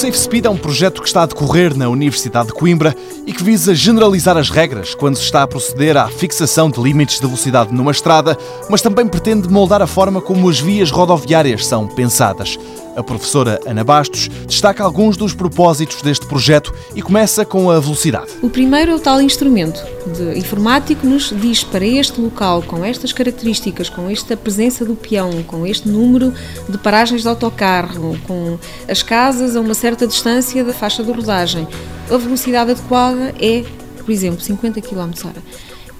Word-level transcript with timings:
Safe 0.00 0.18
Speed 0.18 0.46
é 0.46 0.48
um 0.48 0.56
projeto 0.56 1.02
que 1.02 1.08
está 1.08 1.24
a 1.24 1.26
decorrer 1.26 1.76
na 1.76 1.86
Universidade 1.86 2.48
de 2.48 2.54
Coimbra 2.54 2.96
e 3.26 3.34
que 3.34 3.44
visa 3.44 3.74
generalizar 3.74 4.34
as 4.34 4.48
regras 4.48 4.94
quando 4.94 5.16
se 5.16 5.24
está 5.24 5.42
a 5.42 5.46
proceder 5.46 5.94
à 5.94 6.08
fixação 6.08 6.70
de 6.70 6.80
limites 6.80 7.16
de 7.16 7.26
velocidade 7.26 7.74
numa 7.74 7.90
estrada, 7.90 8.34
mas 8.70 8.80
também 8.80 9.06
pretende 9.06 9.46
moldar 9.50 9.82
a 9.82 9.86
forma 9.86 10.22
como 10.22 10.48
as 10.48 10.58
vias 10.58 10.90
rodoviárias 10.90 11.66
são 11.66 11.86
pensadas. 11.86 12.58
A 13.00 13.02
professora 13.02 13.58
Ana 13.64 13.82
Bastos 13.82 14.28
destaca 14.46 14.84
alguns 14.84 15.16
dos 15.16 15.32
propósitos 15.32 16.02
deste 16.02 16.26
projeto 16.26 16.70
e 16.94 17.00
começa 17.00 17.46
com 17.46 17.70
a 17.70 17.80
velocidade. 17.80 18.30
O 18.42 18.50
primeiro 18.50 18.90
é 18.90 18.94
o 18.94 19.00
tal 19.00 19.22
instrumento 19.22 19.82
de 20.06 20.38
informático 20.38 21.06
nos 21.06 21.32
diz 21.34 21.64
para 21.64 21.86
este 21.86 22.20
local, 22.20 22.62
com 22.62 22.84
estas 22.84 23.10
características, 23.10 23.88
com 23.88 24.10
esta 24.10 24.36
presença 24.36 24.84
do 24.84 24.94
peão, 24.94 25.42
com 25.44 25.66
este 25.66 25.88
número 25.88 26.34
de 26.68 26.76
paragens 26.76 27.22
de 27.22 27.28
autocarro, 27.28 28.18
com 28.26 28.58
as 28.86 29.02
casas 29.02 29.56
a 29.56 29.62
uma 29.62 29.72
certa 29.72 30.06
distância 30.06 30.62
da 30.62 30.74
faixa 30.74 31.02
de 31.02 31.10
rodagem, 31.10 31.66
a 32.10 32.18
velocidade 32.18 32.72
adequada 32.72 33.34
é, 33.40 33.64
por 33.96 34.10
exemplo, 34.10 34.42
50 34.42 34.78
km 34.82 35.10
h 35.24 35.42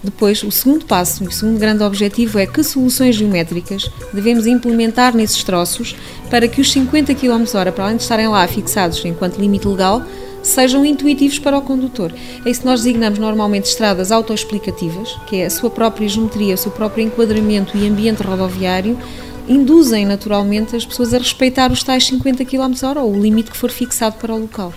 depois, 0.03 0.43
o 0.43 0.51
segundo 0.51 0.87
passo, 0.87 1.23
o 1.25 1.31
segundo 1.31 1.59
grande 1.59 1.83
objetivo 1.83 2.39
é 2.39 2.47
que 2.47 2.63
soluções 2.63 3.17
geométricas 3.17 3.91
devemos 4.15 4.47
implementar 4.47 5.15
nesses 5.15 5.45
troços 5.45 5.95
para 6.31 6.49
que 6.49 6.61
os 6.61 6.73
50 6.73 7.15
km 7.15 7.45
h 7.55 7.73
para 7.73 7.85
além 7.85 7.97
de 7.97 8.03
estarem 8.03 8.29
lá 8.29 8.47
fixados 8.49 9.05
enquanto 9.05 9.39
limite 9.39 9.69
legal, 9.69 10.03
sejam 10.43 10.87
intuitivos 10.87 11.39
para 11.39 11.59
o 11.59 11.63
condutor. 11.63 12.15
É 12.47 12.51
isso 12.51 12.61
que 12.61 12.67
nós 12.67 12.81
designamos 12.81 13.19
normalmente 13.19 13.67
estradas 13.67 14.11
autoexplicativas, 14.11 15.19
que 15.27 15.37
é 15.37 15.47
a 15.47 15.51
sua 15.51 15.69
própria 15.69 16.09
geometria, 16.09 16.55
o 16.55 16.59
seu 16.59 16.71
próprio 16.73 17.05
enquadramento 17.05 17.77
e 17.77 17.87
ambiente 17.87 18.23
rodoviário, 18.23 18.99
induzem 19.47 20.07
naturalmente 20.07 20.77
as 20.77 20.87
pessoas 20.87 21.13
a 21.13 21.19
respeitar 21.19 21.71
os 21.71 21.83
tais 21.83 22.07
50 22.07 22.45
km 22.45 22.73
h 22.83 23.03
ou 23.03 23.13
o 23.13 23.21
limite 23.21 23.51
que 23.51 23.57
for 23.57 23.71
fixado 23.71 24.17
para 24.17 24.35
o 24.35 24.39
local. 24.39 24.73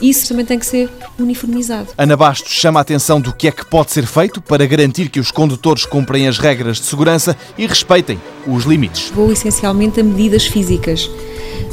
Isso 0.00 0.28
também 0.28 0.44
tem 0.44 0.58
que 0.58 0.66
ser 0.66 0.90
uniformizado. 1.18 1.88
Ana 1.96 2.16
Bastos 2.16 2.52
chama 2.52 2.80
a 2.80 2.82
atenção 2.82 3.20
do 3.20 3.32
que 3.32 3.48
é 3.48 3.52
que 3.52 3.64
pode 3.64 3.92
ser 3.92 4.06
feito 4.06 4.40
para 4.40 4.66
garantir 4.66 5.08
que 5.08 5.20
os 5.20 5.30
condutores 5.30 5.84
cumprem 5.84 6.28
as 6.28 6.38
regras 6.38 6.78
de 6.78 6.84
segurança 6.84 7.36
e 7.56 7.66
respeitem 7.66 8.20
os 8.46 8.64
limites. 8.64 9.10
Vou 9.14 9.32
essencialmente 9.32 10.00
a 10.00 10.04
medidas 10.04 10.46
físicas 10.46 11.08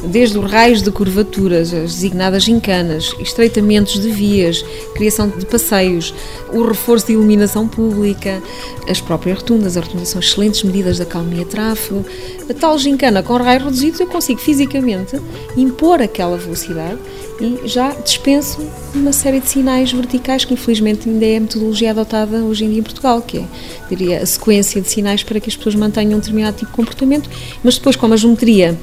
desde 0.03 0.38
os 0.38 0.49
raios 0.49 0.81
de 0.81 0.91
curvaturas, 0.91 1.73
as 1.73 1.94
designadas 1.94 2.44
gincanas, 2.44 3.16
estreitamentos 3.19 4.00
de 4.00 4.09
vias, 4.09 4.63
criação 4.94 5.30
de 5.30 5.45
passeios, 5.45 6.13
o 6.52 6.63
reforço 6.63 7.08
de 7.08 7.13
iluminação 7.13 7.67
pública, 7.67 8.41
as 8.88 9.00
próprias 9.00 9.39
rotundas, 9.39 9.77
as 9.77 9.85
rotundas 9.85 10.09
são 10.09 10.19
excelentes 10.19 10.63
medidas 10.63 10.97
da 10.97 11.05
calmia 11.05 11.45
tráfego. 11.45 12.05
A 12.50 12.53
tal 12.53 12.77
gincana 12.77 13.23
com 13.23 13.38
raios 13.38 13.63
reduzidos 13.63 14.00
eu 14.00 14.08
consigo 14.08 14.39
fisicamente 14.39 15.19
impor 15.55 16.02
aquela 16.02 16.38
velocidade 16.38 17.00
e 17.39 17.67
já 17.67 17.91
dispenso 17.94 18.59
uma 18.94 19.11
série 19.11 19.39
de 19.39 19.50
sinais 19.50 19.91
verticais 19.91 20.45
que 20.45 20.53
infelizmente 20.53 21.09
ainda 21.09 21.25
é 21.25 21.38
a 21.38 21.39
metodologia 21.39 21.91
adotada 21.91 22.38
hoje 22.38 22.66
em 22.66 22.69
dia 22.69 22.80
em 22.80 22.83
Portugal, 22.83 23.22
que 23.22 23.39
é, 23.39 23.45
diria, 23.89 24.22
a 24.22 24.25
sequência 24.25 24.81
de 24.81 24.89
sinais 24.89 25.23
para 25.23 25.39
que 25.39 25.50
as 25.50 25.55
pessoas 25.55 25.75
mantenham 25.75 26.13
um 26.13 26.19
determinado 26.19 26.57
tipo 26.57 26.72
de 26.72 26.75
comportamento, 26.75 27.30
mas 27.63 27.78
depois 27.78 27.95
como 27.95 28.13
a 28.13 28.17
geometria 28.17 28.78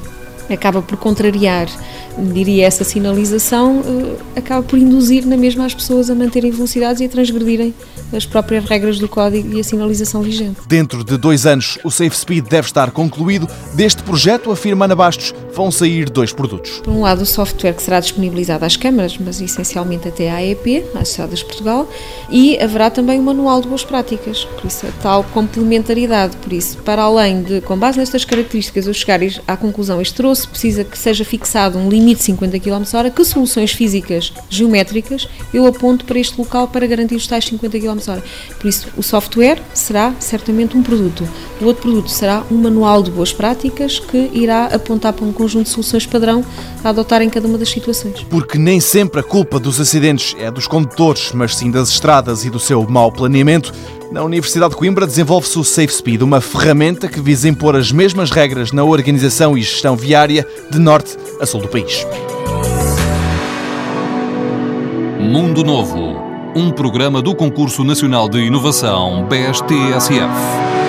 acaba 0.54 0.82
por 0.82 0.98
contrariar, 0.98 1.68
diria, 2.32 2.66
essa 2.66 2.84
sinalização, 2.84 3.82
eh, 3.84 4.38
acaba 4.38 4.62
por 4.62 4.78
induzir 4.78 5.26
na 5.26 5.36
mesma 5.36 5.66
as 5.66 5.74
pessoas 5.74 6.10
a 6.10 6.14
manterem 6.14 6.50
velocidades 6.50 7.00
e 7.00 7.04
a 7.04 7.08
transgredirem 7.08 7.74
as 8.12 8.26
próprias 8.26 8.64
regras 8.64 8.98
do 8.98 9.08
código 9.08 9.56
e 9.56 9.60
a 9.60 9.64
sinalização 9.64 10.22
vigente. 10.22 10.60
Dentro 10.66 11.04
de 11.04 11.16
dois 11.16 11.46
anos, 11.46 11.78
o 11.84 11.90
Safe 11.90 12.16
Speed 12.16 12.46
deve 12.48 12.66
estar 12.66 12.90
concluído. 12.90 13.48
Deste 13.74 14.02
projeto, 14.02 14.50
afirma 14.50 14.84
Ana 14.84 14.96
Bastos, 14.96 15.34
vão 15.54 15.70
sair 15.70 16.10
dois 16.10 16.32
produtos. 16.32 16.80
Por 16.80 16.92
um 16.92 17.02
lado, 17.02 17.22
o 17.22 17.26
software 17.26 17.72
que 17.72 17.82
será 17.82 18.00
disponibilizado 18.00 18.64
às 18.64 18.76
câmaras, 18.76 19.16
mas 19.18 19.40
essencialmente 19.40 20.08
até 20.08 20.30
à 20.30 20.36
AEP, 20.36 20.84
às 20.94 21.10
Estradas 21.10 21.40
de 21.40 21.44
Portugal, 21.44 21.88
e 22.30 22.58
haverá 22.58 22.90
também 22.90 23.20
um 23.20 23.22
manual 23.22 23.60
de 23.60 23.68
boas 23.68 23.84
práticas, 23.84 24.44
por 24.44 24.66
isso 24.66 24.86
a 24.86 24.90
tal 25.02 25.24
complementaridade. 25.24 26.36
Por 26.38 26.52
isso, 26.52 26.78
para 26.78 27.02
além 27.02 27.42
de, 27.42 27.60
com 27.60 27.76
base 27.76 27.98
nestas 27.98 28.24
características, 28.24 28.86
eu 28.86 28.94
chegar 28.94 29.20
à 29.46 29.56
conclusão, 29.56 30.00
este 30.00 30.14
troço 30.14 30.48
precisa 30.48 30.82
que 30.82 30.98
seja 30.98 31.24
fixado 31.24 31.78
um 31.78 31.88
limite 31.88 32.09
de 32.14 32.22
50 32.22 32.58
km 32.58 32.82
h 32.82 33.10
que 33.10 33.24
soluções 33.24 33.72
físicas 33.72 34.32
geométricas 34.48 35.28
eu 35.52 35.66
aponto 35.66 36.04
para 36.04 36.18
este 36.18 36.38
local 36.38 36.68
para 36.68 36.86
garantir 36.86 37.14
os 37.14 37.26
tais 37.26 37.44
50 37.44 37.78
km 37.78 37.98
h 37.98 38.22
Por 38.58 38.68
isso, 38.68 38.88
o 38.96 39.02
software 39.02 39.60
será 39.74 40.14
certamente 40.18 40.76
um 40.76 40.82
produto. 40.82 41.28
O 41.60 41.64
outro 41.64 41.82
produto 41.82 42.08
será 42.08 42.42
um 42.50 42.56
manual 42.56 43.02
de 43.02 43.10
boas 43.10 43.32
práticas 43.32 43.98
que 43.98 44.30
irá 44.32 44.66
apontar 44.66 45.12
para 45.12 45.24
um 45.24 45.32
conjunto 45.32 45.64
de 45.64 45.70
soluções 45.70 46.06
padrão 46.06 46.44
a 46.82 46.88
adotar 46.88 47.22
em 47.22 47.30
cada 47.30 47.46
uma 47.46 47.58
das 47.58 47.68
situações. 47.68 48.22
Porque 48.28 48.58
nem 48.58 48.80
sempre 48.80 49.20
a 49.20 49.22
culpa 49.22 49.58
dos 49.58 49.80
acidentes 49.80 50.34
é 50.38 50.50
dos 50.50 50.66
condutores, 50.66 51.32
mas 51.32 51.56
sim 51.56 51.70
das 51.70 51.90
estradas 51.90 52.44
e 52.44 52.50
do 52.50 52.58
seu 52.58 52.86
mau 52.88 53.10
planeamento. 53.12 53.72
Na 54.10 54.24
Universidade 54.24 54.72
de 54.72 54.76
Coimbra 54.76 55.06
desenvolve-se 55.06 55.56
o 55.56 55.62
Safe 55.64 55.92
Speed, 55.92 56.22
uma 56.22 56.40
ferramenta 56.40 57.06
que 57.06 57.20
visa 57.20 57.48
impor 57.48 57.76
as 57.76 57.92
mesmas 57.92 58.32
regras 58.32 58.72
na 58.72 58.82
organização 58.82 59.56
e 59.56 59.62
gestão 59.62 59.96
viária 59.96 60.44
de 60.68 60.80
norte 60.80 61.16
a 61.40 61.46
sul 61.46 61.60
do 61.60 61.68
país. 61.68 62.06
Mundo 65.18 65.64
Novo, 65.64 66.20
um 66.54 66.70
programa 66.70 67.22
do 67.22 67.34
Concurso 67.34 67.84
Nacional 67.84 68.28
de 68.28 68.40
Inovação 68.40 69.26
BSTSF. 69.26 70.79